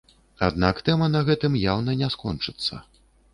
[0.45, 2.81] Аднак тэма на гэтым яўна не скончыцца.